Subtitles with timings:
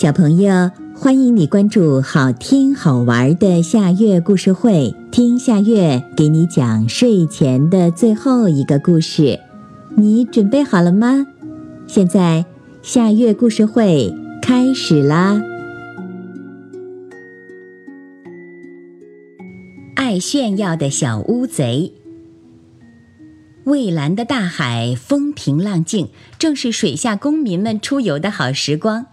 [0.00, 9.40] 小朋友，欢迎你关注好听好玩的夏月故事会，听夏月给你讲睡前的最后一个故事。
[9.96, 11.26] 你准备好了吗？
[11.88, 12.46] 现在
[12.80, 15.42] 夏月故事会开始啦！
[19.96, 21.92] 爱炫耀的小乌贼。
[23.64, 26.06] 蔚蓝的大海，风平浪静，
[26.38, 29.06] 正是水下公民们出游的好时光。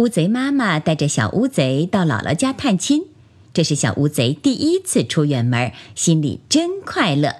[0.00, 3.04] 乌贼妈妈带着小乌贼到姥姥家探亲，
[3.52, 7.36] 这是小乌贼第一次出远门，心里真快乐。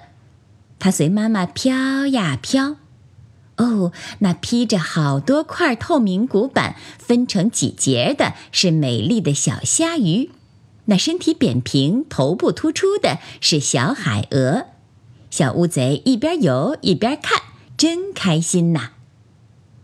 [0.77, 2.75] 它随妈妈飘呀飘，
[3.57, 10.29] 哦，那披着好多块透明骨板、分成几节的是美丽的小虾鱼，
[10.85, 14.67] 那身体扁平、头部突出的是小海鹅。
[15.31, 17.41] 小乌贼一边游一边看，
[17.75, 18.91] 真开心呐。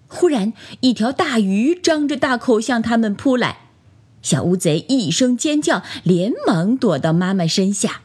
[0.08, 3.58] 忽然，一条大鱼张着大口向他们扑来，
[4.22, 8.02] 小乌贼一声尖叫，连忙躲到妈妈身下。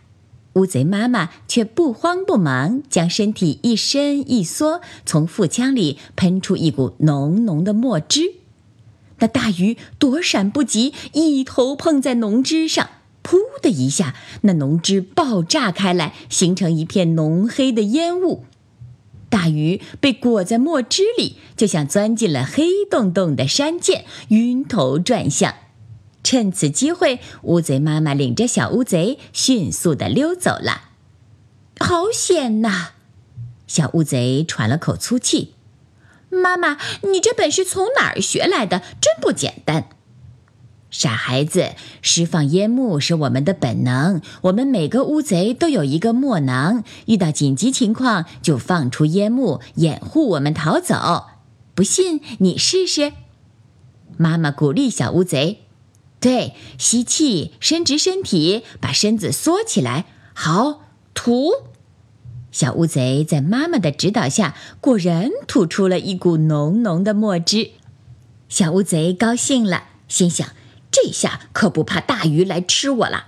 [0.54, 8.34] 乌贼妈妈却不慌不忙，将身体一伸一缩，从腹腔里喷出一股浓浓的墨汁。
[9.20, 12.90] 那大鱼躲闪不及，一头碰在浓汁上，
[13.22, 18.44] 噗的一下，那浓汁爆炸开来，形成一片浓黑的烟雾。
[19.32, 25.54] 大鱼被裹在墨汁里，就像钻进了黑洞洞的山涧，晕头转向。
[26.22, 30.90] 趁此机会，乌贼妈妈领着小乌贼迅速地溜走了。
[31.80, 32.90] 好险呐！
[33.66, 35.54] 小乌贼喘了口粗气。
[36.28, 38.80] 妈妈，你这本事从哪儿学来的？
[39.00, 39.88] 真不简单。
[40.92, 41.70] 傻孩子，
[42.02, 44.20] 释放烟幕是我们的本能。
[44.42, 51.24] 我们每个乌贼都有一个墨囊，遇到紧急情况就放出烟幕，掩护我们逃走。
[51.74, 53.14] 不信你试试。
[54.18, 55.62] 妈妈鼓励小乌贼
[56.20, 60.04] ：“对，吸气，伸直身体，把身子缩起来。
[60.34, 60.82] 好，
[61.14, 61.52] 吐。”
[62.52, 67.70] 小乌贼在妈妈的指导下，果然吐出了一股浓浓的墨汁。
[68.50, 70.46] 小乌贼高兴了，心想。
[70.92, 73.24] 这下可不怕大鱼来吃我了。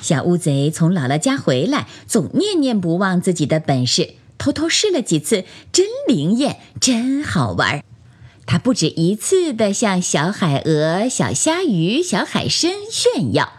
[0.00, 7.82] 小乌贼从姥姥家回来，总念念不忘自己的本事，偷偷试了几次，真灵验，真好玩。
[8.46, 13.52] 他不止一次地向小海鹅、小虾鱼、小海参炫耀：“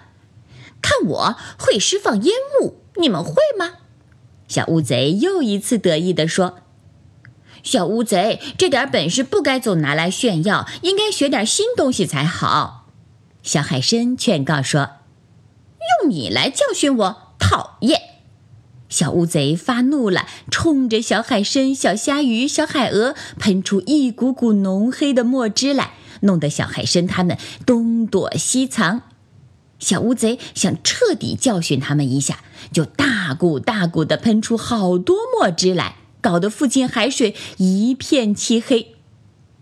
[0.82, 3.74] 看我会释放烟雾，你们会吗？”
[4.48, 6.60] 小乌贼又一次得意地说
[7.62, 12.78] ：“小乌贼这点本事不该总拿来炫耀，应该学点新东西才好。”
[13.42, 14.90] 小海参劝告说
[16.02, 18.02] ：“用你来教训我，讨厌！”
[18.90, 29.04] 小乌贼发怒了，冲着小海参、小虾鱼、小海鹅喷出一股股浓黑的墨汁来，弄得小海参他们东躲西藏。
[29.78, 32.40] 小乌贼想彻底教训他们一下，
[32.74, 38.96] 就大股大股地喷出好多墨汁来，搞得附近海水一片漆黑。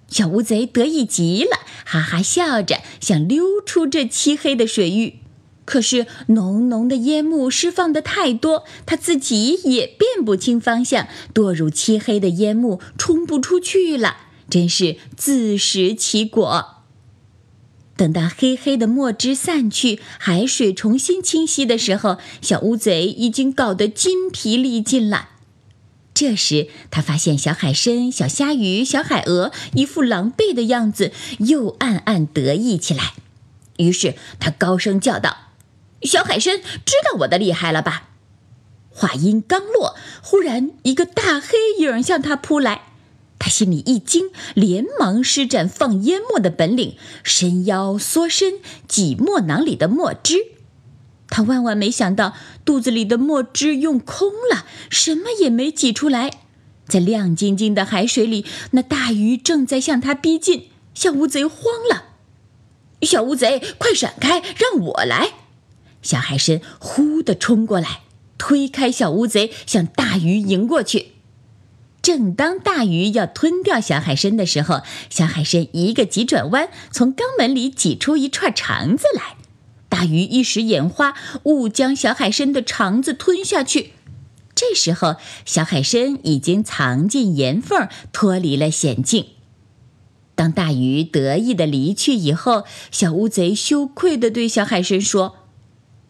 [0.09, 5.19] 小乌贼得意极了，哈哈笑着想溜出这漆黑的水域，
[5.65, 14.17] 可是浓浓的烟幕释放的太多，它自己也辨不清方向，堕入漆黑的烟幕，冲不出去了，
[14.49, 16.75] 真是自食其果。
[17.97, 25.29] 等到黑黑的墨汁散去，海水重新清晰的时候，小乌贼已经搞得筋疲力尽了。
[26.19, 33.13] 这时，他发现小海参、小虾鱼、小海鹅一副狼狈的样子，又暗暗得意起来。
[33.77, 35.51] 于是，他高声叫道
[36.01, 38.09] ：“小海参，知道我的厉害了吧？”
[38.89, 42.85] 话音刚落，忽然一个大黑影向他扑来，
[43.37, 48.55] 他心里一惊，连忙施展放烟墨的本领，伸腰缩身，
[48.87, 50.56] 挤墨囊里的墨汁。
[51.29, 52.33] 他万万没想到，
[52.63, 56.31] 肚子里的墨汁用空了，什么也没挤出来。
[56.87, 60.69] 在亮晶晶的海水里，那大鱼正在向他逼近。
[60.93, 61.59] 小乌贼慌
[61.89, 62.15] 了
[63.03, 65.33] ：“小乌贼，快闪开，让我来！”
[66.01, 68.01] 小海参呼的冲过来，
[68.37, 71.09] 推开小乌贼，向大鱼迎过去。
[72.01, 79.36] 正当大鱼要吞掉小海参的时候，小海参一个急转弯，从肛门里挤出一串肠子来。
[79.97, 81.15] 大鱼一时眼花，
[81.45, 83.93] 误将小海参的肠子吞下去。
[84.53, 89.25] 这时候，小海参已经藏进岩缝，脱离了险境。
[90.35, 95.37] 当大鱼得意的离去以后，小乌贼羞愧地对小海参说：“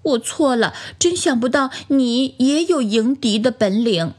[0.03, 4.15] 我错了，真想不到你也有迎敌的本领。”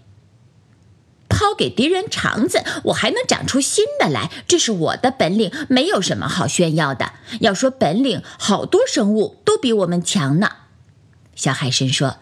[1.29, 7.13] 抛给敌人肠子，我还能长出新的来，这是我的本领，没有什么好炫耀的。
[7.41, 10.49] 要说本领，好多生物比我们强呢。
[11.35, 12.17] 小海参说。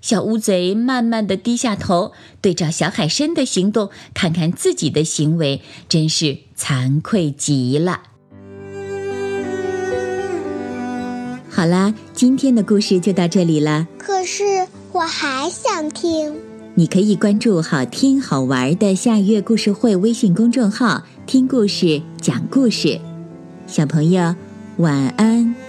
[0.00, 2.12] 小乌贼慢慢的低下头，
[2.42, 8.02] 对照小海参的行动，看看自己的行为，真是惭愧极了。
[11.48, 13.88] 好啦，今天的故事就到这里了。
[13.96, 14.44] 可是
[14.92, 16.36] 我还想听。
[16.74, 23.00] 你可以关注“好听好玩的下月故事会”微信公众号，听故事，讲故事。
[23.66, 24.34] 小朋友，
[24.76, 25.63] 晚安。